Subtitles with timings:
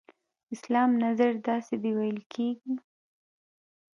[0.53, 2.73] اسلام نظر داسې دی ویل کېږي.